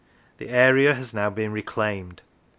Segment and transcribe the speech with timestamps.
[0.39, 2.23] The area has now been reclaimed.